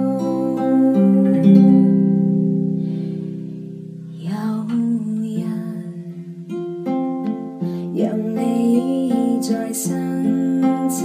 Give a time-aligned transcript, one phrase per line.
[0.00, 0.05] 走。
[9.78, 11.04] 深秋，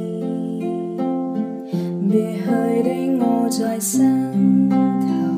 [2.13, 4.69] 别去的我在心
[5.09, 5.34] 头。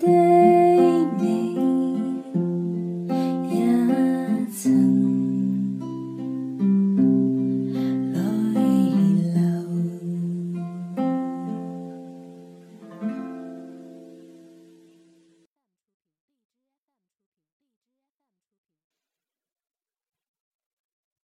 [0.00, 0.53] day.